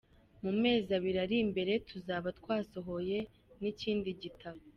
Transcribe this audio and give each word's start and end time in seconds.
Mu 0.43 0.51
mezi 0.63 0.89
abiri 0.97 1.17
ari 1.25 1.35
imbere 1.43 1.71
tuzaba 1.89 2.27
twasohoye 2.39 3.17
n’ikindi 3.59 4.09
gitabo. 4.21 4.59